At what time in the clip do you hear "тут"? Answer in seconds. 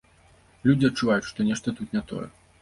1.81-1.95